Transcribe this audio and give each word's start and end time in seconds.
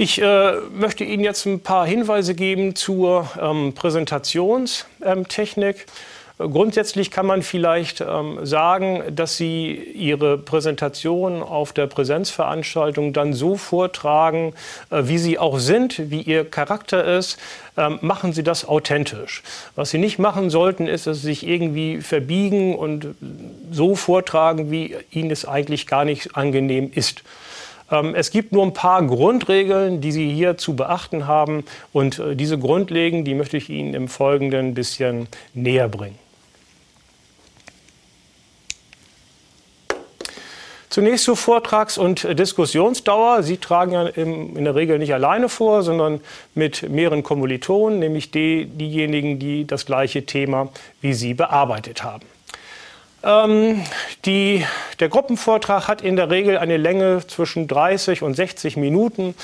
Ich 0.00 0.22
äh, 0.22 0.52
möchte 0.72 1.02
Ihnen 1.02 1.24
jetzt 1.24 1.44
ein 1.44 1.58
paar 1.58 1.84
Hinweise 1.84 2.36
geben 2.36 2.76
zur 2.76 3.28
ähm, 3.42 3.72
Präsentationstechnik. 3.74 5.86
Grundsätzlich 6.38 7.10
kann 7.10 7.26
man 7.26 7.42
vielleicht 7.42 8.00
ähm, 8.00 8.46
sagen, 8.46 9.02
dass 9.10 9.36
Sie 9.36 9.74
Ihre 9.74 10.38
Präsentation 10.38 11.42
auf 11.42 11.72
der 11.72 11.88
Präsenzveranstaltung 11.88 13.12
dann 13.12 13.32
so 13.32 13.56
vortragen, 13.56 14.54
äh, 14.90 15.02
wie 15.06 15.18
Sie 15.18 15.36
auch 15.36 15.58
sind, 15.58 16.12
wie 16.12 16.22
Ihr 16.22 16.48
Charakter 16.48 17.18
ist. 17.18 17.36
Ähm, 17.76 17.98
machen 18.00 18.32
Sie 18.32 18.44
das 18.44 18.68
authentisch. 18.68 19.42
Was 19.74 19.90
Sie 19.90 19.98
nicht 19.98 20.20
machen 20.20 20.48
sollten, 20.48 20.86
ist, 20.86 21.08
dass 21.08 21.22
Sie 21.22 21.26
sich 21.26 21.44
irgendwie 21.44 22.02
verbiegen 22.02 22.76
und 22.76 23.16
so 23.72 23.96
vortragen, 23.96 24.70
wie 24.70 24.94
Ihnen 25.10 25.32
es 25.32 25.44
eigentlich 25.44 25.88
gar 25.88 26.04
nicht 26.04 26.36
angenehm 26.36 26.92
ist. 26.94 27.24
Ähm, 27.90 28.14
es 28.14 28.30
gibt 28.30 28.52
nur 28.52 28.64
ein 28.64 28.72
paar 28.72 29.02
Grundregeln, 29.06 30.00
die 30.00 30.12
Sie 30.12 30.30
hier 30.30 30.56
zu 30.56 30.76
beachten 30.76 31.26
haben. 31.26 31.64
Und 31.92 32.18
äh, 32.18 32.36
diese 32.36 32.58
Grundregeln, 32.58 33.24
die 33.24 33.34
möchte 33.34 33.56
ich 33.56 33.70
Ihnen 33.70 33.94
im 33.94 34.08
Folgenden 34.08 34.68
ein 34.68 34.74
bisschen 34.74 35.28
näher 35.54 35.88
bringen. 35.88 36.18
Zunächst 40.90 41.26
zur 41.26 41.36
Vortrags- 41.36 41.98
und 41.98 42.26
Diskussionsdauer. 42.38 43.42
Sie 43.42 43.58
tragen 43.58 43.92
ja 43.92 44.06
in 44.06 44.64
der 44.64 44.74
Regel 44.74 44.98
nicht 44.98 45.12
alleine 45.12 45.48
vor, 45.48 45.82
sondern 45.82 46.20
mit 46.54 46.88
mehreren 46.88 47.22
Kommilitonen, 47.22 47.98
nämlich 47.98 48.30
die, 48.30 48.64
diejenigen, 48.64 49.38
die 49.38 49.66
das 49.66 49.84
gleiche 49.86 50.24
Thema 50.24 50.70
wie 51.00 51.12
Sie 51.12 51.34
bearbeitet 51.34 52.02
haben. 52.02 52.26
Ähm, 53.24 53.82
die, 54.24 54.64
der 55.00 55.08
Gruppenvortrag 55.08 55.88
hat 55.88 56.02
in 56.02 56.16
der 56.16 56.30
Regel 56.30 56.58
eine 56.58 56.76
Länge 56.76 57.26
zwischen 57.26 57.66
30 57.66 58.22
und 58.22 58.34
60 58.34 58.76
Minuten. 58.76 59.34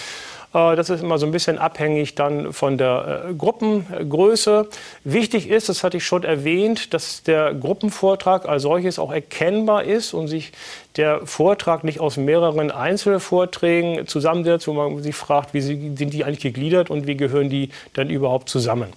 Äh, 0.55 0.77
das 0.77 0.89
ist 0.89 1.03
immer 1.03 1.19
so 1.19 1.27
ein 1.27 1.33
bisschen 1.33 1.59
abhängig 1.59 2.15
dann 2.15 2.53
von 2.53 2.79
der 2.79 3.25
äh, 3.29 3.35
Gruppengröße. 3.35 4.69
Wichtig 5.03 5.51
ist, 5.51 5.69
das 5.69 5.83
hatte 5.83 5.97
ich 5.97 6.07
schon 6.07 6.23
erwähnt, 6.23 6.95
dass 6.95 7.25
der 7.25 7.53
Gruppenvortrag 7.53 8.49
als 8.49 8.63
solches 8.63 8.99
auch 8.99 9.13
erkennbar 9.13 9.85
ist 9.85 10.15
und 10.15 10.29
sich 10.29 10.53
der 10.97 11.27
Vortrag 11.27 11.83
nicht 11.83 12.01
aus 12.01 12.17
mehreren 12.17 12.71
Einzelvorträgen 12.71 14.07
zusammensetzt, 14.07 14.69
wo 14.69 14.73
man 14.73 15.03
sich 15.03 15.17
fragt, 15.17 15.53
wie 15.53 15.61
sind 15.61 15.99
die 15.99 16.25
eigentlich 16.25 16.41
gegliedert 16.41 16.91
und 16.91 17.09
wie 17.09 17.17
gehören 17.17 17.51
die 17.51 17.71
dann 17.95 18.09
überhaupt 18.09 18.49
zusammen. 18.49 18.93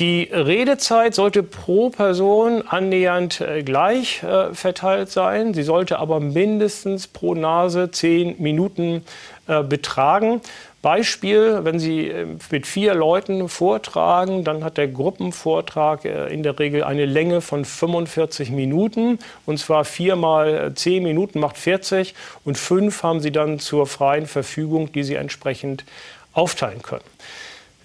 Die 0.00 0.24
Redezeit 0.24 1.14
sollte 1.14 1.44
pro 1.44 1.88
Person 1.90 2.64
annähernd 2.66 3.40
äh, 3.40 3.62
gleich 3.62 4.24
äh, 4.24 4.52
verteilt 4.52 5.08
sein. 5.10 5.54
Sie 5.54 5.62
sollte 5.62 6.00
aber 6.00 6.18
mindestens 6.18 7.06
pro 7.06 7.36
Nase 7.36 7.92
zehn 7.92 8.34
Minuten 8.42 9.04
äh, 9.46 9.62
betragen. 9.62 10.40
Beispiel, 10.82 11.60
wenn 11.62 11.78
Sie 11.78 12.12
mit 12.50 12.66
vier 12.66 12.94
Leuten 12.94 13.48
vortragen, 13.48 14.42
dann 14.44 14.64
hat 14.64 14.76
der 14.76 14.88
Gruppenvortrag 14.88 16.04
in 16.04 16.42
der 16.42 16.58
Regel 16.58 16.84
eine 16.84 17.06
Länge 17.06 17.40
von 17.40 17.64
45 17.64 18.50
Minuten. 18.50 19.18
Und 19.46 19.58
zwar 19.58 19.86
vier 19.86 20.14
mal 20.14 20.72
zehn 20.74 21.02
Minuten 21.02 21.40
macht 21.40 21.56
40 21.56 22.14
und 22.44 22.58
fünf 22.58 23.02
haben 23.02 23.20
Sie 23.20 23.32
dann 23.32 23.60
zur 23.60 23.86
freien 23.86 24.26
Verfügung, 24.26 24.92
die 24.92 25.04
Sie 25.04 25.14
entsprechend 25.14 25.86
aufteilen 26.34 26.82
können. 26.82 27.04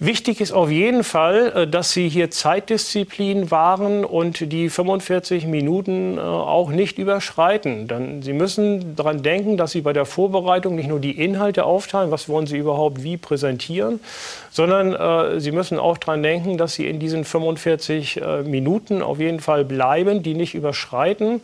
Wichtig 0.01 0.39
ist 0.39 0.53
auf 0.53 0.71
jeden 0.71 1.03
Fall, 1.03 1.51
äh, 1.53 1.67
dass 1.67 1.91
Sie 1.91 2.07
hier 2.07 2.31
Zeitdisziplin 2.31 3.51
wahren 3.51 4.05
und 4.05 4.49
die 4.53 4.69
45 4.69 5.45
Minuten 5.45 6.17
äh, 6.17 6.21
auch 6.21 6.69
nicht 6.69 6.97
überschreiten. 6.97 7.89
Denn 7.89 8.21
Sie 8.21 8.31
müssen 8.31 8.95
daran 8.95 9.23
denken, 9.23 9.57
dass 9.57 9.71
Sie 9.71 9.81
bei 9.81 9.91
der 9.91 10.05
Vorbereitung 10.05 10.75
nicht 10.75 10.87
nur 10.87 11.01
die 11.01 11.21
Inhalte 11.21 11.65
aufteilen, 11.65 12.11
was 12.11 12.29
wollen 12.29 12.47
Sie 12.47 12.57
überhaupt 12.57 13.03
wie 13.03 13.17
präsentieren, 13.17 13.99
sondern 14.51 14.93
äh, 14.93 15.41
Sie 15.41 15.51
müssen 15.51 15.77
auch 15.77 15.97
daran 15.97 16.23
denken, 16.23 16.57
dass 16.57 16.75
Sie 16.75 16.87
in 16.87 17.01
diesen 17.01 17.25
45 17.25 18.21
Minuten 18.45 19.01
auf 19.01 19.19
jeden 19.19 19.41
Fall 19.41 19.65
bleiben, 19.65 20.23
die 20.23 20.33
nicht 20.33 20.55
überschreiten 20.55 21.41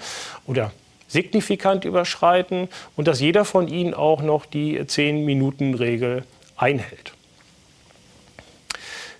oder 0.48 0.72
signifikant 1.08 1.84
überschreiten 1.84 2.70
und 2.96 3.08
dass 3.08 3.20
jeder 3.20 3.44
von 3.44 3.68
Ihnen 3.68 3.94
auch 3.94 4.22
noch 4.22 4.46
die 4.46 4.80
10-Minuten-Regel 4.80 6.24
einhält. 6.56 7.15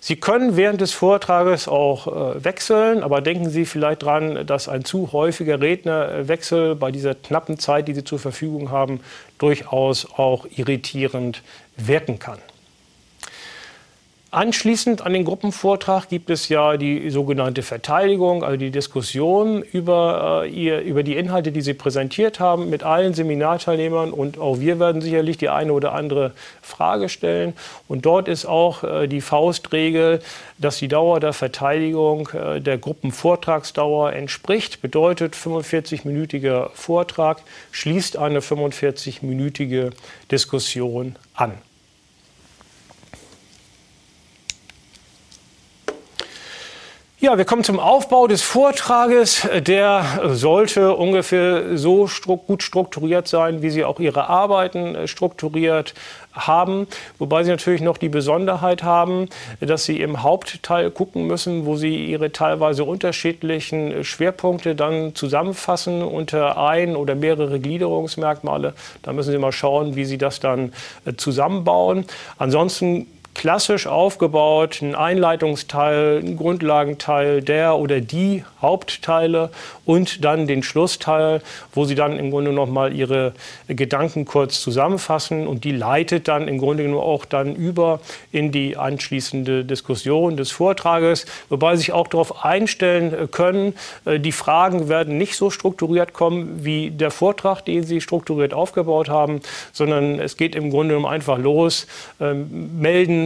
Sie 0.06 0.14
können 0.14 0.56
während 0.56 0.80
des 0.80 0.92
Vortrages 0.92 1.66
auch 1.66 2.06
äh, 2.06 2.44
wechseln, 2.44 3.02
aber 3.02 3.20
denken 3.20 3.50
Sie 3.50 3.66
vielleicht 3.66 4.02
daran, 4.02 4.46
dass 4.46 4.68
ein 4.68 4.84
zu 4.84 5.10
häufiger 5.10 5.60
Rednerwechsel 5.60 6.76
bei 6.76 6.92
dieser 6.92 7.16
knappen 7.16 7.58
Zeit, 7.58 7.88
die 7.88 7.94
Sie 7.94 8.04
zur 8.04 8.20
Verfügung 8.20 8.70
haben, 8.70 9.00
durchaus 9.38 10.06
auch 10.16 10.46
irritierend 10.54 11.42
wirken 11.76 12.20
kann. 12.20 12.38
Anschließend 14.36 15.00
an 15.00 15.14
den 15.14 15.24
Gruppenvortrag 15.24 16.10
gibt 16.10 16.28
es 16.28 16.50
ja 16.50 16.76
die 16.76 17.08
sogenannte 17.08 17.62
Verteidigung, 17.62 18.44
also 18.44 18.58
die 18.58 18.70
Diskussion 18.70 19.62
über, 19.62 20.42
äh, 20.44 20.50
ihr, 20.50 20.82
über 20.82 21.02
die 21.02 21.16
Inhalte, 21.16 21.52
die 21.52 21.62
Sie 21.62 21.72
präsentiert 21.72 22.38
haben, 22.38 22.68
mit 22.68 22.82
allen 22.82 23.14
Seminarteilnehmern. 23.14 24.12
Und 24.12 24.38
auch 24.38 24.60
wir 24.60 24.78
werden 24.78 25.00
sicherlich 25.00 25.38
die 25.38 25.48
eine 25.48 25.72
oder 25.72 25.94
andere 25.94 26.32
Frage 26.60 27.08
stellen. 27.08 27.54
Und 27.88 28.04
dort 28.04 28.28
ist 28.28 28.44
auch 28.44 28.84
äh, 28.84 29.06
die 29.06 29.22
Faustregel, 29.22 30.20
dass 30.58 30.76
die 30.76 30.88
Dauer 30.88 31.18
der 31.18 31.32
Verteidigung 31.32 32.28
äh, 32.34 32.60
der 32.60 32.76
Gruppenvortragsdauer 32.76 34.12
entspricht. 34.12 34.82
Bedeutet, 34.82 35.34
45-minütiger 35.34 36.68
Vortrag 36.74 37.40
schließt 37.70 38.18
eine 38.18 38.40
45-minütige 38.40 39.92
Diskussion 40.30 41.16
an. 41.32 41.54
Ja, 47.18 47.38
wir 47.38 47.46
kommen 47.46 47.64
zum 47.64 47.80
Aufbau 47.80 48.26
des 48.26 48.42
Vortrages. 48.42 49.48
Der 49.60 50.20
sollte 50.34 50.94
ungefähr 50.94 51.78
so 51.78 52.06
gut 52.46 52.62
strukturiert 52.62 53.26
sein, 53.26 53.62
wie 53.62 53.70
Sie 53.70 53.86
auch 53.86 54.00
Ihre 54.00 54.28
Arbeiten 54.28 54.94
äh, 54.94 55.08
strukturiert 55.08 55.94
haben. 56.34 56.86
Wobei 57.18 57.42
Sie 57.42 57.50
natürlich 57.50 57.80
noch 57.80 57.96
die 57.96 58.10
Besonderheit 58.10 58.82
haben, 58.82 59.30
dass 59.60 59.84
Sie 59.84 59.98
im 59.98 60.22
Hauptteil 60.22 60.90
gucken 60.90 61.26
müssen, 61.26 61.64
wo 61.64 61.76
Sie 61.76 62.04
Ihre 62.04 62.32
teilweise 62.32 62.84
unterschiedlichen 62.84 64.04
Schwerpunkte 64.04 64.74
dann 64.74 65.14
zusammenfassen 65.14 66.02
unter 66.02 66.58
ein 66.58 66.96
oder 66.96 67.14
mehrere 67.14 67.58
Gliederungsmerkmale. 67.58 68.74
Da 69.02 69.14
müssen 69.14 69.30
Sie 69.32 69.38
mal 69.38 69.52
schauen, 69.52 69.96
wie 69.96 70.04
Sie 70.04 70.18
das 70.18 70.38
dann 70.38 70.74
äh, 71.06 71.14
zusammenbauen. 71.16 72.04
Ansonsten 72.36 73.06
klassisch 73.36 73.86
aufgebaut, 73.86 74.80
ein 74.80 74.94
Einleitungsteil, 74.94 76.22
ein 76.24 76.36
Grundlagenteil, 76.38 77.42
der 77.42 77.76
oder 77.76 78.00
die 78.00 78.44
Hauptteile 78.62 79.50
und 79.84 80.24
dann 80.24 80.46
den 80.46 80.62
Schlussteil, 80.62 81.42
wo 81.74 81.84
Sie 81.84 81.94
dann 81.94 82.18
im 82.18 82.30
Grunde 82.30 82.52
noch 82.52 82.66
mal 82.66 82.94
Ihre 82.94 83.34
Gedanken 83.68 84.24
kurz 84.24 84.62
zusammenfassen 84.62 85.46
und 85.46 85.64
die 85.64 85.72
leitet 85.72 86.28
dann 86.28 86.48
im 86.48 86.56
Grunde 86.56 86.84
genommen 86.84 87.02
auch 87.02 87.26
dann 87.26 87.54
über 87.54 88.00
in 88.32 88.52
die 88.52 88.78
anschließende 88.78 89.66
Diskussion 89.66 90.38
des 90.38 90.50
Vortrages, 90.50 91.26
wobei 91.50 91.76
Sie 91.76 91.80
sich 91.80 91.92
auch 91.92 92.08
darauf 92.08 92.42
einstellen 92.42 93.30
können, 93.30 93.74
äh, 94.06 94.18
die 94.18 94.32
Fragen 94.32 94.88
werden 94.88 95.18
nicht 95.18 95.36
so 95.36 95.50
strukturiert 95.50 96.14
kommen 96.14 96.64
wie 96.64 96.90
der 96.90 97.10
Vortrag, 97.10 97.60
den 97.66 97.84
Sie 97.84 98.00
strukturiert 98.00 98.54
aufgebaut 98.54 99.10
haben, 99.10 99.42
sondern 99.72 100.20
es 100.20 100.38
geht 100.38 100.54
im 100.54 100.70
Grunde 100.70 100.94
genommen 100.94 101.12
einfach 101.12 101.38
los, 101.38 101.86
ähm, 102.18 102.80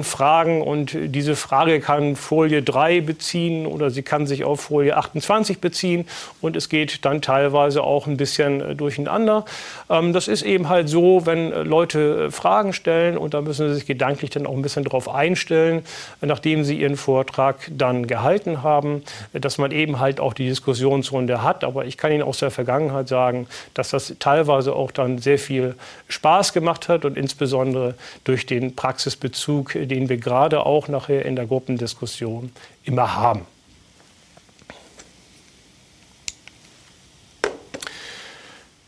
Fragen 0.05 0.63
und 0.63 0.97
diese 0.97 1.37
Frage 1.37 1.81
kann 1.81 2.17
Folie 2.17 2.63
3 2.63 3.01
beziehen 3.01 3.67
oder 3.67 3.91
sie 3.91 4.03
kann 4.03 4.27
sich 4.27 4.45
auf 4.45 4.61
Folie 4.61 4.97
28 4.97 5.61
beziehen 5.61 6.07
und 6.41 6.57
es 6.57 6.69
geht 6.69 7.05
dann 7.05 7.23
teilweise 7.23 7.83
auch 7.83 8.07
ein 8.07 8.17
bisschen 8.17 8.61
äh, 8.61 8.75
durcheinander. 8.75 9.45
Ähm, 9.89 10.13
das 10.13 10.29
ist 10.29 10.43
eben 10.43 10.69
halt 10.69 10.89
so, 10.89 11.27
wenn 11.27 11.53
äh, 11.53 11.63
Leute 11.63 12.27
äh, 12.27 12.31
Fragen 12.31 12.73
stellen 12.73 13.19
und 13.19 13.35
da 13.35 13.41
müssen 13.41 13.69
sie 13.69 13.75
sich 13.75 13.87
gedanklich 13.87 14.31
dann 14.31 14.47
auch 14.47 14.55
ein 14.55 14.63
bisschen 14.63 14.85
darauf 14.85 15.09
einstellen, 15.09 15.83
nachdem 16.21 16.65
sie 16.65 16.81
ihren 16.81 16.97
Vortrag 16.97 17.71
dann 17.71 18.07
gehalten 18.07 18.63
haben, 18.63 19.03
dass 19.33 19.59
man 19.59 19.71
eben 19.71 20.01
halt 20.01 20.21
auch 20.21 20.35
die 20.35 20.47
Diskussionsrunde 20.47 21.43
hat. 21.43 21.65
Aber 21.65 21.85
ich 21.85 21.97
kann 21.97 22.13
Ihnen 22.13 22.23
aus 22.23 22.39
der 22.39 22.51
Vergangenheit 22.51 23.09
sagen, 23.09 23.47
dass 23.75 23.91
das 23.91 24.15
teilweise 24.19 24.75
auch 24.75 24.91
dann 24.91 25.19
sehr 25.19 25.39
viel 25.39 25.75
Spaß 26.09 26.53
gemacht 26.53 26.89
hat 26.89 27.05
und 27.05 27.17
insbesondere 27.17 27.95
durch 28.25 28.47
den 28.47 28.75
Praxisbezug, 28.75 29.75
den 29.91 30.09
wir 30.09 30.17
gerade 30.17 30.65
auch 30.65 30.89
nachher 30.89 31.27
in 31.27 31.37
der 31.37 31.47
Gruppendiskussion 31.47 32.53
immer 32.85 33.15
haben. 33.17 33.47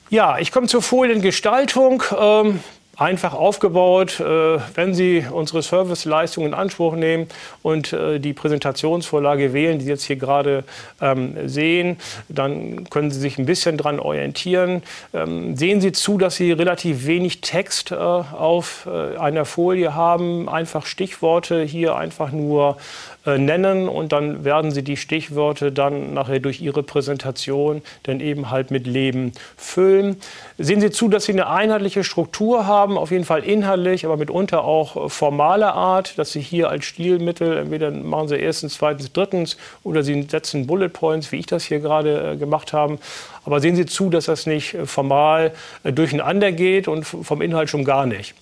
Ja, 0.08 0.38
ich 0.38 0.52
komme 0.52 0.66
zur 0.66 0.82
Foliengestaltung. 0.82 2.02
Ähm, 2.18 2.60
einfach 2.96 3.32
aufgebaut. 3.32 4.20
Äh, 4.20 4.58
wenn 4.74 4.94
Sie 4.94 5.24
unsere 5.30 5.62
Serviceleistung 5.62 6.44
in 6.44 6.54
Anspruch 6.54 6.94
nehmen 6.94 7.26
und 7.62 7.92
äh, 7.92 8.18
die 8.18 8.32
Präsentationsvorlage 8.34 9.52
wählen, 9.52 9.78
die 9.78 9.86
Sie 9.86 9.90
jetzt 9.90 10.04
hier 10.04 10.16
gerade 10.16 10.64
ähm, 11.00 11.48
sehen, 11.48 11.96
dann 12.28 12.88
können 12.90 13.10
Sie 13.10 13.18
sich 13.18 13.38
ein 13.38 13.46
bisschen 13.46 13.78
daran 13.78 13.98
orientieren. 13.98 14.82
Ähm, 15.14 15.56
sehen 15.56 15.80
Sie 15.80 15.92
zu, 15.92 16.18
dass 16.18 16.36
Sie 16.36 16.52
relativ 16.52 17.06
wenig 17.06 17.40
Text 17.40 17.92
äh, 17.92 17.94
auf 17.94 18.86
einer 18.86 19.44
Folie 19.44 19.94
haben. 19.94 20.48
Einfach 20.48 20.86
Stichworte 20.86 21.62
hier 21.62 21.96
einfach 21.96 22.32
nur 22.32 22.76
nennen 23.24 23.88
und 23.88 24.12
dann 24.12 24.44
werden 24.44 24.72
Sie 24.72 24.82
die 24.82 24.96
Stichworte 24.96 25.70
dann 25.70 26.14
nachher 26.14 26.40
durch 26.40 26.60
Ihre 26.60 26.82
Präsentation 26.82 27.82
dann 28.02 28.20
eben 28.20 28.50
halt 28.50 28.70
mit 28.70 28.86
Leben 28.86 29.32
füllen. 29.56 30.16
Sehen 30.58 30.80
Sie 30.80 30.90
zu, 30.90 31.08
dass 31.08 31.24
Sie 31.24 31.32
eine 31.32 31.48
einheitliche 31.48 32.02
Struktur 32.02 32.66
haben 32.66 32.91
haben, 32.92 32.98
auf 32.98 33.10
jeden 33.10 33.24
Fall 33.24 33.44
inhaltlich, 33.44 34.04
aber 34.04 34.16
mitunter 34.16 34.64
auch 34.64 35.10
formaler 35.10 35.74
Art, 35.74 36.18
dass 36.18 36.32
Sie 36.32 36.40
hier 36.40 36.68
als 36.68 36.84
Stilmittel, 36.84 37.56
entweder 37.56 37.90
machen 37.90 38.28
Sie 38.28 38.36
erstens, 38.36 38.74
zweitens, 38.74 39.12
drittens 39.12 39.56
oder 39.82 40.02
Sie 40.02 40.22
setzen 40.22 40.66
Bullet 40.66 40.88
Points, 40.88 41.32
wie 41.32 41.36
ich 41.36 41.46
das 41.46 41.64
hier 41.64 41.80
gerade 41.80 42.32
äh, 42.32 42.36
gemacht 42.36 42.72
habe. 42.72 42.98
Aber 43.44 43.60
sehen 43.60 43.76
Sie 43.76 43.86
zu, 43.86 44.10
dass 44.10 44.26
das 44.26 44.46
nicht 44.46 44.74
äh, 44.74 44.86
formal 44.86 45.52
äh, 45.84 45.92
durcheinander 45.92 46.52
geht 46.52 46.88
und 46.88 47.04
vom 47.04 47.42
Inhalt 47.42 47.70
schon 47.70 47.84
gar 47.84 48.06
nicht. 48.06 48.34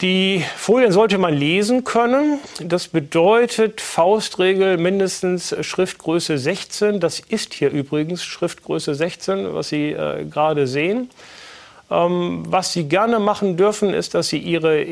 Die 0.00 0.44
Folien 0.56 0.92
sollte 0.92 1.18
man 1.18 1.34
lesen 1.34 1.82
können. 1.82 2.38
Das 2.62 2.86
bedeutet 2.86 3.80
Faustregel 3.80 4.76
mindestens 4.76 5.54
Schriftgröße 5.60 6.38
16. 6.38 7.00
Das 7.00 7.18
ist 7.18 7.52
hier 7.52 7.70
übrigens 7.70 8.22
Schriftgröße 8.24 8.94
16, 8.94 9.54
was 9.54 9.70
Sie 9.70 9.90
äh, 9.90 10.24
gerade 10.24 10.68
sehen. 10.68 11.10
Ähm, 11.90 12.42
was 12.46 12.72
Sie 12.72 12.88
gerne 12.88 13.18
machen 13.18 13.56
dürfen, 13.56 13.94
ist, 13.94 14.14
dass 14.14 14.28
Sie 14.28 14.38
Ihre 14.38 14.82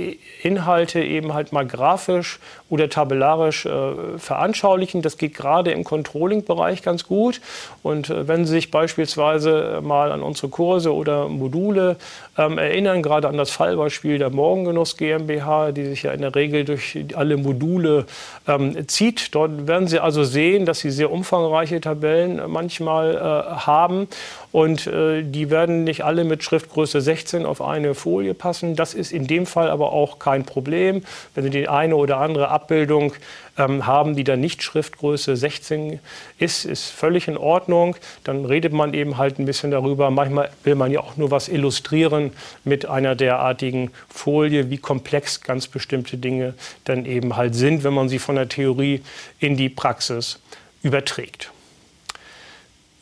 Inhalte 0.43 1.00
eben 1.00 1.34
halt 1.34 1.52
mal 1.52 1.66
grafisch 1.66 2.38
oder 2.68 2.88
tabellarisch 2.88 3.66
äh, 3.66 4.18
veranschaulichen. 4.18 5.02
Das 5.02 5.18
geht 5.18 5.34
gerade 5.34 5.70
im 5.70 5.84
Controlling-Bereich 5.84 6.82
ganz 6.82 7.06
gut. 7.06 7.40
Und 7.82 8.10
äh, 8.10 8.26
wenn 8.26 8.44
Sie 8.44 8.52
sich 8.52 8.70
beispielsweise 8.70 9.80
mal 9.82 10.10
an 10.10 10.22
unsere 10.22 10.48
Kurse 10.48 10.92
oder 10.92 11.28
Module 11.28 11.96
ähm, 12.36 12.58
erinnern, 12.58 13.02
gerade 13.02 13.28
an 13.28 13.36
das 13.36 13.50
Fallbeispiel 13.50 14.18
der 14.18 14.30
Morgengenuss 14.30 14.96
GmbH, 14.96 15.70
die 15.72 15.84
sich 15.84 16.02
ja 16.02 16.12
in 16.12 16.22
der 16.22 16.34
Regel 16.34 16.64
durch 16.64 16.98
alle 17.14 17.36
Module 17.36 18.06
ähm, 18.48 18.88
zieht. 18.88 19.34
Dort 19.34 19.68
werden 19.68 19.86
Sie 19.86 20.00
also 20.00 20.24
sehen, 20.24 20.66
dass 20.66 20.80
Sie 20.80 20.90
sehr 20.90 21.12
umfangreiche 21.12 21.80
Tabellen 21.80 22.40
manchmal 22.50 23.14
äh, 23.14 23.20
haben. 23.20 24.08
Und 24.50 24.86
äh, 24.86 25.22
die 25.22 25.50
werden 25.50 25.84
nicht 25.84 26.04
alle 26.04 26.24
mit 26.24 26.42
Schriftgröße 26.42 27.00
16 27.00 27.44
auf 27.44 27.60
eine 27.60 27.94
Folie 27.94 28.34
passen. 28.34 28.74
Das 28.74 28.94
ist 28.94 29.12
in 29.12 29.26
dem 29.26 29.46
Fall 29.46 29.70
aber 29.70 29.92
auch 29.92 30.18
kein 30.18 30.44
Problem. 30.44 31.02
Wenn 31.34 31.44
Sie 31.44 31.50
die 31.50 31.68
eine 31.68 31.94
oder 31.94 32.16
andere 32.18 32.48
Abbildung 32.56 33.12
ähm, 33.58 33.86
haben, 33.86 34.16
die 34.16 34.24
dann 34.24 34.40
nicht 34.40 34.62
Schriftgröße 34.62 35.36
16 35.36 36.00
ist, 36.38 36.64
ist 36.64 36.88
völlig 36.88 37.28
in 37.28 37.36
Ordnung. 37.36 37.96
Dann 38.24 38.46
redet 38.46 38.72
man 38.72 38.94
eben 38.94 39.18
halt 39.18 39.38
ein 39.38 39.44
bisschen 39.44 39.70
darüber. 39.70 40.10
Manchmal 40.10 40.50
will 40.64 40.74
man 40.74 40.90
ja 40.90 41.00
auch 41.00 41.16
nur 41.16 41.30
was 41.30 41.48
illustrieren 41.48 42.32
mit 42.64 42.86
einer 42.86 43.14
derartigen 43.14 43.90
Folie, 44.08 44.70
wie 44.70 44.78
komplex 44.78 45.42
ganz 45.42 45.68
bestimmte 45.68 46.16
Dinge 46.16 46.54
dann 46.84 47.04
eben 47.04 47.36
halt 47.36 47.54
sind, 47.54 47.84
wenn 47.84 47.94
man 47.94 48.08
sie 48.08 48.18
von 48.18 48.36
der 48.36 48.48
Theorie 48.48 49.02
in 49.38 49.56
die 49.56 49.68
Praxis 49.68 50.40
überträgt. 50.82 51.50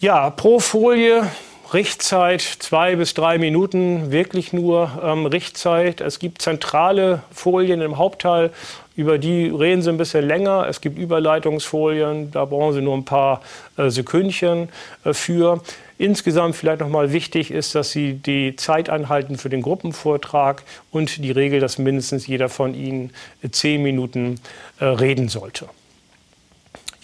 Ja, 0.01 0.31
pro 0.31 0.59
Folie 0.59 1.31
Richtzeit 1.75 2.41
zwei 2.41 2.95
bis 2.95 3.15
drei 3.15 3.37
Minuten, 3.37 4.13
wirklich 4.13 4.53
nur 4.53 5.03
ähm, 5.03 5.27
Richtzeit. 5.27 6.01
Es 6.01 6.21
gibt 6.21 6.41
zentrale 6.41 7.23
Folien 7.33 7.81
im 7.81 7.99
Hauptteil, 7.99 8.53
über 8.95 9.19
die 9.19 9.47
reden 9.47 9.83
Sie 9.83 9.91
ein 9.91 9.97
bisschen 9.97 10.25
länger. 10.25 10.69
Es 10.69 10.81
gibt 10.81 10.99
Überleitungsfolien, 10.99 12.31
da 12.31 12.45
brauchen 12.45 12.75
Sie 12.75 12.81
nur 12.81 12.95
ein 12.95 13.05
paar 13.05 13.41
äh, 13.77 13.91
Sekündchen 13.91 14.69
äh, 15.05 15.13
für. 15.13 15.61
Insgesamt 15.99 16.55
vielleicht 16.55 16.81
nochmal 16.81 17.13
wichtig 17.13 17.51
ist, 17.51 17.75
dass 17.75 17.91
Sie 17.91 18.15
die 18.15 18.55
Zeit 18.55 18.89
anhalten 18.89 19.37
für 19.37 19.49
den 19.49 19.63
Gruppenvortrag 19.63 20.63
und 20.93 21.25
die 21.25 21.33
Regel, 21.33 21.59
dass 21.59 21.79
mindestens 21.79 22.29
jeder 22.29 22.49
von 22.49 22.75
Ihnen 22.75 23.13
äh, 23.43 23.51
zehn 23.51 23.83
Minuten 23.83 24.41
äh, 24.79 24.85
reden 24.85 25.29
sollte. 25.29 25.69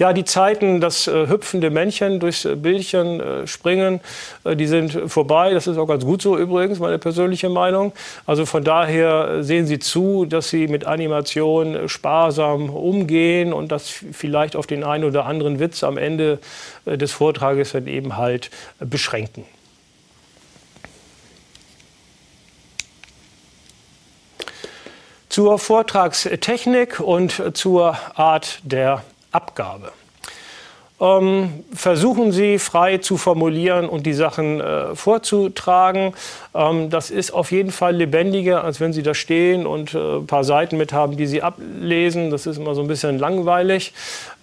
Ja, 0.00 0.14
die 0.14 0.25
Zeiten, 0.25 0.81
das 0.81 1.08
äh, 1.08 1.29
hüpfende 1.29 1.69
Männchen 1.69 2.20
durchs 2.20 2.47
äh, 2.47 2.56
Bildchen 2.56 3.20
äh, 3.20 3.47
springen, 3.47 4.00
äh, 4.44 4.56
die 4.56 4.67
sind 4.67 4.99
vorbei. 5.12 5.52
Das 5.52 5.67
ist 5.67 5.76
auch 5.76 5.85
ganz 5.85 6.06
gut 6.06 6.23
so 6.23 6.38
übrigens, 6.38 6.79
meine 6.79 6.99
persönliche 6.99 7.50
Meinung. 7.50 7.93
Also 8.25 8.47
von 8.47 8.64
daher 8.64 9.29
äh, 9.29 9.43
sehen 9.43 9.67
Sie 9.67 9.79
zu, 9.79 10.25
dass 10.25 10.49
Sie 10.49 10.69
mit 10.69 10.87
Animation 10.87 11.75
äh, 11.76 11.88
sparsam 11.91 12.70
umgehen 12.70 13.52
und 13.52 13.70
das 13.70 13.91
vielleicht 13.91 14.56
auf 14.56 14.67
den 14.67 14.85
einen 14.85 15.05
oder 15.05 15.26
anderen 15.26 15.61
Witz 15.61 15.85
am 15.85 15.99
Ende 15.99 16.38
des 16.87 17.12
Vortrages 17.12 17.73
dann 17.73 17.87
eben 17.87 18.17
halt 18.17 18.50
beschränken. 18.79 19.44
Zur 25.29 25.58
Vortragstechnik 25.58 27.00
und 27.00 27.55
zur 27.55 27.99
Art 28.14 28.61
der 28.62 29.05
Abgabe. 29.32 29.93
Ähm, 31.00 31.64
versuchen 31.75 32.31
Sie 32.31 32.58
frei 32.58 32.99
zu 32.99 33.17
formulieren 33.17 33.88
und 33.88 34.05
die 34.05 34.12
Sachen 34.12 34.61
äh, 34.61 34.94
vorzutragen. 34.94 36.12
Ähm, 36.55 36.91
das 36.91 37.11
ist 37.11 37.31
auf 37.31 37.52
jeden 37.52 37.70
Fall 37.70 37.97
lebendiger, 37.97 38.64
als 38.64 38.81
wenn 38.81 38.93
Sie 38.93 39.02
da 39.02 39.14
stehen 39.14 39.67
und 39.67 39.94
äh, 39.94 40.17
ein 40.17 40.26
paar 40.26 40.44
Seiten 40.44 40.76
mit 40.76 40.93
haben, 40.93 41.17
die 41.17 41.26
Sie 41.26 41.41
ablesen. 41.41 42.31
Das 42.31 42.44
ist 42.44 42.58
immer 42.58 42.75
so 42.75 42.82
ein 42.82 42.88
bisschen 42.88 43.19
langweilig. 43.19 43.94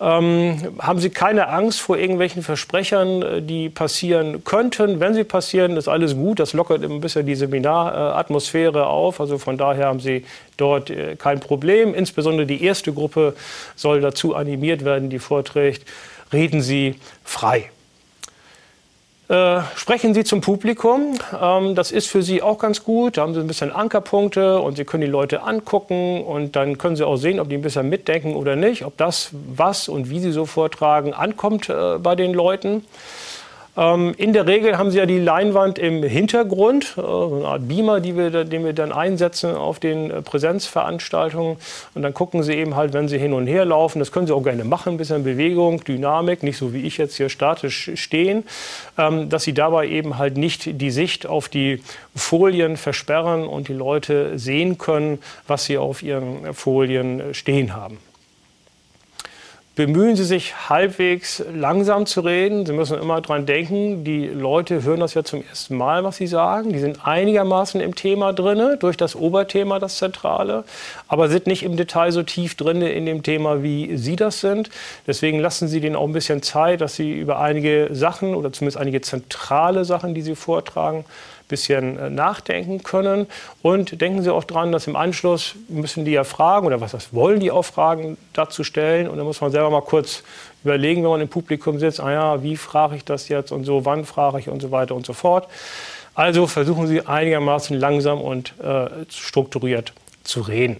Ähm, 0.01 0.57
haben 0.79 0.99
Sie 0.99 1.11
keine 1.11 1.49
Angst 1.49 1.79
vor 1.79 1.95
irgendwelchen 1.97 2.41
Versprechern, 2.41 3.21
äh, 3.21 3.41
die 3.43 3.69
passieren 3.69 4.43
könnten. 4.43 4.99
Wenn 4.99 5.13
sie 5.13 5.23
passieren, 5.23 5.77
ist 5.77 5.87
alles 5.87 6.15
gut. 6.15 6.39
Das 6.39 6.53
lockert 6.53 6.83
ein 6.83 7.01
bisschen 7.01 7.27
die 7.27 7.35
Seminaratmosphäre 7.35 8.87
auf. 8.87 9.21
Also 9.21 9.37
von 9.37 9.59
daher 9.59 9.85
haben 9.85 9.99
Sie 9.99 10.25
dort 10.57 10.89
äh, 10.89 11.15
kein 11.17 11.39
Problem. 11.39 11.93
Insbesondere 11.93 12.47
die 12.47 12.63
erste 12.63 12.93
Gruppe 12.93 13.35
soll 13.75 14.01
dazu 14.01 14.33
animiert 14.33 14.83
werden, 14.83 15.11
die 15.11 15.19
vorträgt 15.19 15.85
reden 16.31 16.61
Sie 16.61 16.95
frei. 17.23 17.69
Äh, 19.29 19.59
sprechen 19.75 20.13
Sie 20.13 20.23
zum 20.23 20.39
Publikum. 20.39 21.15
Ähm, 21.41 21.75
das 21.75 21.91
ist 21.91 22.07
für 22.07 22.23
Sie 22.23 22.41
auch 22.41 22.57
ganz 22.59 22.85
gut. 22.85 23.17
Da 23.17 23.23
haben 23.23 23.33
Sie 23.33 23.41
ein 23.41 23.47
bisschen 23.47 23.73
Ankerpunkte 23.73 24.59
und 24.59 24.77
Sie 24.77 24.85
können 24.85 25.01
die 25.01 25.09
Leute 25.09 25.43
angucken 25.43 26.23
und 26.23 26.55
dann 26.55 26.77
können 26.77 26.95
Sie 26.95 27.05
auch 27.05 27.17
sehen, 27.17 27.41
ob 27.41 27.49
die 27.49 27.55
ein 27.55 27.61
bisschen 27.61 27.89
mitdenken 27.89 28.35
oder 28.35 28.55
nicht, 28.55 28.85
ob 28.85 28.95
das, 28.95 29.31
was 29.33 29.89
und 29.89 30.09
wie 30.09 30.19
Sie 30.19 30.31
so 30.31 30.45
vortragen, 30.45 31.13
ankommt 31.13 31.67
äh, 31.67 31.97
bei 31.97 32.15
den 32.15 32.33
Leuten. 32.33 32.85
Ähm, 33.77 34.15
in 34.17 34.33
der 34.33 34.47
Regel 34.47 34.77
haben 34.77 34.89
Sie 34.89 34.97
ja 34.97 35.05
die 35.05 35.19
Leinwand 35.19 35.77
im 35.77 36.01
Hintergrund, 36.01 36.95
äh, 36.97 37.01
eine 37.01 37.45
Art 37.45 37.67
Beamer, 37.67 38.03
wir, 38.03 38.43
den 38.43 38.65
wir 38.65 38.73
dann 38.73 38.91
einsetzen 38.91 39.55
auf 39.55 39.79
den 39.79 40.09
äh, 40.09 40.21
Präsenzveranstaltungen. 40.23 41.57
Und 41.93 42.01
dann 42.01 42.13
gucken 42.13 42.41
Sie 42.41 42.53
eben 42.53 42.75
halt, 42.75 42.93
wenn 42.93 43.07
Sie 43.07 43.19
hin 43.19 43.33
und 43.33 43.45
her 43.45 43.65
laufen, 43.65 43.99
das 43.99 44.11
können 44.11 44.25
Sie 44.25 44.33
auch 44.33 44.41
gerne 44.41 44.63
machen, 44.63 44.93
ein 44.93 44.97
bisschen 44.97 45.23
Bewegung, 45.23 45.83
Dynamik, 45.83 46.41
nicht 46.41 46.57
so 46.57 46.73
wie 46.73 46.81
ich 46.81 46.97
jetzt 46.97 47.17
hier 47.17 47.29
statisch 47.29 47.91
stehen, 47.93 48.43
ähm, 48.97 49.29
dass 49.29 49.43
Sie 49.43 49.53
dabei 49.53 49.87
eben 49.87 50.17
halt 50.17 50.37
nicht 50.37 50.81
die 50.81 50.91
Sicht 50.91 51.27
auf 51.27 51.47
die 51.47 51.83
Folien 52.15 52.77
versperren 52.77 53.47
und 53.47 53.67
die 53.67 53.73
Leute 53.73 54.39
sehen 54.39 54.79
können, 54.79 55.19
was 55.45 55.65
Sie 55.65 55.77
auf 55.77 56.01
Ihren 56.01 56.53
Folien 56.55 57.33
stehen 57.33 57.75
haben 57.75 57.99
bemühen 59.77 60.15
Sie 60.15 60.23
sich 60.23 60.69
halbwegs 60.69 61.43
langsam 61.53 62.07
zu 62.07 62.21
reden. 62.21 62.65
Sie 62.65 62.73
müssen 62.73 62.99
immer 62.99 63.21
daran 63.21 63.45
denken, 63.45 64.03
die 64.03 64.25
Leute 64.25 64.81
hören 64.81 64.99
das 64.99 65.13
ja 65.13 65.23
zum 65.23 65.43
ersten 65.47 65.77
Mal, 65.77 66.03
was 66.03 66.17
Sie 66.17 66.25
sagen. 66.25 66.73
Die 66.73 66.79
sind 66.79 67.05
einigermaßen 67.05 67.79
im 67.79 67.93
Thema 67.93 68.33
drin, 68.33 68.77
durch 68.79 68.97
das 68.97 69.15
Oberthema, 69.15 69.77
das 69.77 69.97
Zentrale, 69.97 70.63
aber 71.07 71.29
sind 71.29 71.45
nicht 71.45 71.61
im 71.61 71.77
Detail 71.77 72.11
so 72.11 72.23
tief 72.23 72.55
drin 72.55 72.81
in 72.81 73.05
dem 73.05 73.21
Thema, 73.21 73.61
wie 73.61 73.95
Sie 73.97 74.15
das 74.15 74.41
sind. 74.41 74.71
Deswegen 75.05 75.37
lassen 75.37 75.67
Sie 75.67 75.79
denen 75.79 75.95
auch 75.95 76.07
ein 76.07 76.13
bisschen 76.13 76.41
Zeit, 76.41 76.81
dass 76.81 76.95
Sie 76.95 77.13
über 77.13 77.39
einige 77.39 77.89
Sachen 77.91 78.33
oder 78.33 78.51
zumindest 78.51 78.79
einige 78.79 79.01
zentrale 79.01 79.85
Sachen, 79.85 80.15
die 80.15 80.23
Sie 80.23 80.35
vortragen, 80.35 81.05
bisschen 81.47 81.97
äh, 81.97 82.09
nachdenken 82.09 82.83
können. 82.83 83.27
Und 83.61 84.01
denken 84.01 84.21
Sie 84.21 84.33
auch 84.33 84.43
dran, 84.43 84.71
dass 84.71 84.87
im 84.87 84.95
Anschluss 84.95 85.55
müssen 85.69 86.05
die 86.05 86.11
ja 86.11 86.23
fragen 86.23 86.67
oder 86.67 86.81
was 86.81 86.91
das 86.91 87.13
wollen 87.13 87.39
die 87.39 87.51
auch 87.51 87.63
Fragen 87.63 88.17
dazu 88.33 88.63
stellen. 88.63 89.07
Und 89.07 89.17
dann 89.17 89.25
muss 89.25 89.41
man 89.41 89.51
selber 89.51 89.69
mal 89.69 89.81
kurz 89.81 90.23
überlegen, 90.63 91.03
wenn 91.03 91.11
man 91.11 91.21
im 91.21 91.29
Publikum 91.29 91.79
sitzt, 91.79 91.99
ah 91.99 92.11
ja, 92.11 92.43
wie 92.43 92.57
frage 92.57 92.95
ich 92.95 93.05
das 93.05 93.29
jetzt 93.29 93.51
und 93.51 93.63
so, 93.63 93.85
wann 93.85 94.05
frage 94.05 94.39
ich 94.39 94.49
und 94.49 94.61
so 94.61 94.71
weiter 94.71 94.95
und 94.95 95.05
so 95.05 95.13
fort. 95.13 95.47
Also 96.15 96.47
versuchen 96.47 96.87
Sie 96.87 97.05
einigermaßen 97.05 97.77
langsam 97.77 98.19
und 98.19 98.53
äh, 98.59 98.87
strukturiert 99.09 99.93
zu 100.23 100.41
reden. 100.41 100.77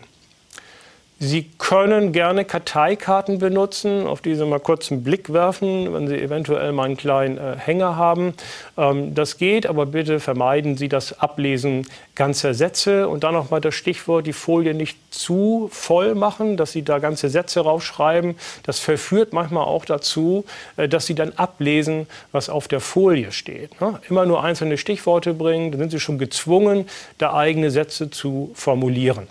Sie 1.20 1.50
können 1.58 2.12
gerne 2.12 2.46
Karteikarten 2.46 3.40
benutzen, 3.40 4.06
auf 4.06 4.22
die 4.22 4.36
Sie 4.36 4.46
mal 4.46 4.60
kurz 4.60 4.92
einen 4.92 5.04
Blick 5.04 5.34
werfen, 5.34 5.92
wenn 5.92 6.08
Sie 6.08 6.16
eventuell 6.16 6.72
mal 6.74 6.84
einen 6.84 6.96
kleinen 6.96 7.40
äh, 7.40 7.56
Hänger 7.58 7.96
haben. 7.96 8.36
Ähm, 8.78 9.16
das 9.16 9.38
geht, 9.38 9.66
aber 9.66 9.88
bitte 9.88 10.20
vermeiden 10.20 10.78
Sie 10.78 10.90
das 10.90 11.20
Ablesen 11.20 11.88
ganzer 12.14 12.54
Sätze. 12.54 13.10
Und 13.10 13.24
dann 13.24 13.34
noch 13.34 13.50
mal 13.50 13.60
das 13.60 13.74
Stichwort, 13.74 14.28
die 14.28 14.34
Folie 14.34 14.76
nicht 14.76 15.00
zu 15.10 15.70
voll 15.72 16.14
machen, 16.14 16.56
dass 16.56 16.72
Sie 16.72 16.84
da 16.84 17.00
ganze 17.00 17.30
Sätze 17.30 17.62
raufschreiben. 17.62 18.36
Das 18.62 18.78
verführt 18.78 19.34
manchmal 19.34 19.64
auch 19.64 19.86
dazu, 19.86 20.46
äh, 20.76 20.88
dass 20.88 21.08
Sie 21.08 21.16
dann 21.16 21.34
ablesen, 21.36 22.06
was 22.32 22.48
auf 22.48 22.68
der 22.68 22.80
Folie 22.80 23.32
steht. 23.32 23.82
Ne? 23.82 24.00
Immer 24.08 24.28
nur 24.28 24.44
einzelne 24.44 24.78
Stichworte 24.78 25.34
bringen, 25.34 25.72
dann 25.72 25.80
sind 25.80 25.90
Sie 25.90 26.00
schon 26.00 26.20
gezwungen, 26.20 26.88
da 27.18 27.34
eigene 27.34 27.72
Sätze 27.72 28.12
zu 28.12 28.52
formulieren. 28.54 29.28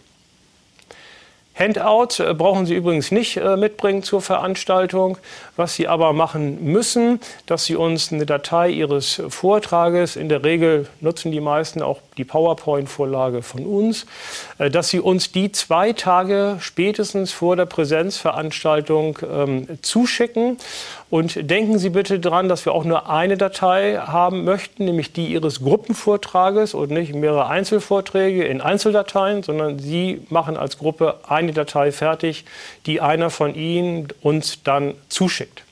Handout 1.58 2.22
äh, 2.22 2.34
brauchen 2.34 2.66
Sie 2.66 2.74
übrigens 2.74 3.10
nicht 3.10 3.38
äh, 3.38 3.56
mitbringen 3.56 4.02
zur 4.02 4.20
Veranstaltung. 4.20 5.16
Was 5.56 5.74
Sie 5.74 5.88
aber 5.88 6.12
machen 6.12 6.62
müssen, 6.62 7.18
dass 7.46 7.64
Sie 7.64 7.76
uns 7.76 8.12
eine 8.12 8.26
Datei 8.26 8.68
Ihres 8.68 9.22
Vortrages, 9.28 10.16
in 10.16 10.28
der 10.28 10.44
Regel 10.44 10.86
nutzen 11.00 11.32
die 11.32 11.40
meisten 11.40 11.80
auch 11.80 12.00
die 12.16 12.24
PowerPoint-Vorlage 12.24 13.42
von 13.42 13.66
uns, 13.66 14.06
äh, 14.58 14.70
dass 14.70 14.88
Sie 14.88 15.00
uns 15.00 15.32
die 15.32 15.52
zwei 15.52 15.92
Tage 15.92 16.56
spätestens 16.60 17.32
vor 17.32 17.56
der 17.56 17.66
Präsenzveranstaltung 17.66 19.18
ähm, 19.30 19.66
zuschicken. 19.82 20.58
Und 21.08 21.50
denken 21.50 21.78
Sie 21.78 21.90
bitte 21.90 22.18
daran, 22.18 22.48
dass 22.48 22.64
wir 22.64 22.72
auch 22.72 22.84
nur 22.84 23.08
eine 23.08 23.36
Datei 23.36 23.98
haben 23.98 24.44
möchten, 24.44 24.86
nämlich 24.86 25.12
die 25.12 25.26
Ihres 25.26 25.60
Gruppenvortrages 25.62 26.74
und 26.74 26.90
nicht 26.90 27.14
mehrere 27.14 27.46
Einzelvorträge 27.46 28.44
in 28.44 28.60
Einzeldateien, 28.60 29.42
sondern 29.42 29.78
Sie 29.78 30.22
machen 30.30 30.56
als 30.56 30.78
Gruppe 30.78 31.20
eine 31.28 31.52
Datei 31.52 31.92
fertig, 31.92 32.44
die 32.86 33.00
einer 33.00 33.30
von 33.30 33.54
Ihnen 33.54 34.08
uns 34.20 34.62
dann 34.64 34.94
zuschickt. 35.08 35.65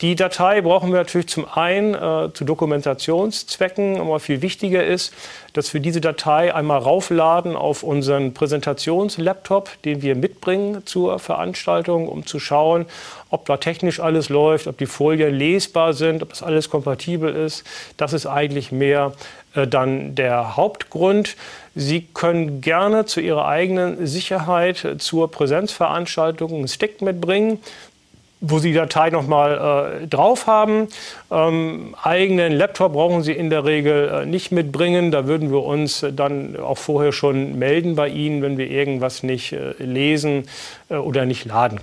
Die 0.00 0.14
Datei 0.14 0.60
brauchen 0.60 0.92
wir 0.92 0.98
natürlich 0.98 1.28
zum 1.28 1.48
einen 1.52 1.94
äh, 1.94 2.32
zu 2.32 2.44
Dokumentationszwecken, 2.44 4.00
aber 4.00 4.20
viel 4.20 4.42
wichtiger 4.42 4.84
ist, 4.84 5.12
dass 5.54 5.74
wir 5.74 5.80
diese 5.80 6.00
Datei 6.00 6.54
einmal 6.54 6.78
raufladen 6.78 7.56
auf 7.56 7.82
unseren 7.82 8.32
Präsentationslaptop, 8.32 9.70
den 9.82 10.00
wir 10.00 10.14
mitbringen 10.14 10.86
zur 10.86 11.18
Veranstaltung, 11.18 12.08
um 12.08 12.26
zu 12.26 12.38
schauen, 12.38 12.86
ob 13.30 13.46
da 13.46 13.56
technisch 13.56 13.98
alles 13.98 14.28
läuft, 14.28 14.68
ob 14.68 14.78
die 14.78 14.86
Folien 14.86 15.34
lesbar 15.34 15.94
sind, 15.94 16.22
ob 16.22 16.28
das 16.28 16.44
alles 16.44 16.70
kompatibel 16.70 17.34
ist. 17.34 17.64
Das 17.96 18.12
ist 18.12 18.26
eigentlich 18.26 18.70
mehr 18.70 19.14
äh, 19.54 19.66
dann 19.66 20.14
der 20.14 20.56
Hauptgrund. 20.56 21.34
Sie 21.74 22.02
können 22.02 22.60
gerne 22.60 23.04
zu 23.06 23.20
Ihrer 23.20 23.46
eigenen 23.46 24.06
Sicherheit 24.06 24.96
zur 24.98 25.30
Präsenzveranstaltung 25.30 26.54
einen 26.54 26.68
Stick 26.68 27.02
mitbringen 27.02 27.58
wo 28.40 28.58
Sie 28.58 28.68
die 28.68 28.74
Datei 28.74 29.10
nochmal 29.10 30.00
äh, 30.02 30.06
drauf 30.06 30.46
haben. 30.46 30.88
Ähm, 31.30 31.94
eigenen 32.02 32.52
Laptop 32.52 32.92
brauchen 32.92 33.22
Sie 33.22 33.32
in 33.32 33.50
der 33.50 33.64
Regel 33.64 34.08
äh, 34.08 34.26
nicht 34.26 34.52
mitbringen. 34.52 35.10
Da 35.10 35.26
würden 35.26 35.50
wir 35.50 35.64
uns 35.64 36.06
dann 36.12 36.56
auch 36.56 36.78
vorher 36.78 37.12
schon 37.12 37.58
melden 37.58 37.96
bei 37.96 38.08
Ihnen, 38.08 38.40
wenn 38.42 38.56
wir 38.56 38.70
irgendwas 38.70 39.22
nicht 39.22 39.52
äh, 39.52 39.72
lesen 39.78 40.48
äh, 40.88 40.94
oder 40.94 41.26
nicht 41.26 41.44
laden 41.44 41.76